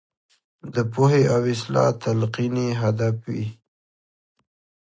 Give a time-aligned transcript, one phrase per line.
[0.73, 3.45] د پوهې او اصلاح تلقین یې هدف وي.